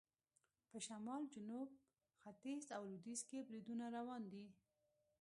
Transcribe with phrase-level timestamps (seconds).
[0.69, 1.69] په شمال، جنوب،
[2.21, 4.45] ختیځ او لویدیځ کې بریدونه روان دي.